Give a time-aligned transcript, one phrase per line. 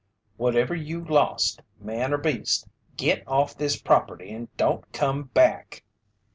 [0.37, 2.67] "Whatever you lost, man or beast,
[2.97, 5.83] git off this property and don't come back!"